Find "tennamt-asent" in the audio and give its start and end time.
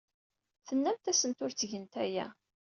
0.67-1.39